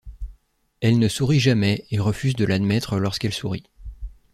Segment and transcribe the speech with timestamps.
[0.79, 3.69] Elle ne sourit jamais et refuse de l'admettre lorsqu'elle sourit.